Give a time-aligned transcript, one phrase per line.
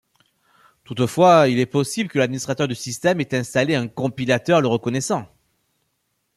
[0.83, 5.27] Toutefois, il est possible que l'administrateur du système ait installé un compilateur le reconnaissant.